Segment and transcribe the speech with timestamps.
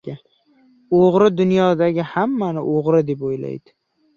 [0.99, 3.79] •O‘g‘ri dunyodagi hammani o‘g‘ri deb o‘ylaydi.